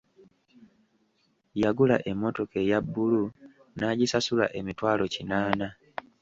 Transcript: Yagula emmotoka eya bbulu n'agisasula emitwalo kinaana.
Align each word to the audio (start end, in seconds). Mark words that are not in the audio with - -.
Yagula 1.61 1.95
emmotoka 2.11 2.55
eya 2.63 2.79
bbulu 2.85 3.23
n'agisasula 3.77 4.45
emitwalo 4.59 5.03
kinaana. 5.13 5.67